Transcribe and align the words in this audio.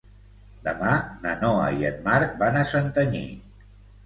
Demà 0.67 0.93
na 1.25 1.33
Noa 1.43 1.67
i 1.83 1.89
en 1.91 2.01
Marc 2.09 2.35
van 2.41 2.59
a 2.63 2.65
Santanyí. 2.73 3.23